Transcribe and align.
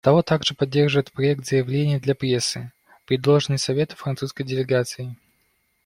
Того 0.03 0.23
также 0.23 0.55
поддерживает 0.55 1.11
проект 1.11 1.45
заявления 1.45 1.99
для 1.99 2.15
прессы, 2.15 2.71
предложенный 3.05 3.59
Совету 3.59 3.95
французской 3.95 4.43
делегацией. 4.43 5.15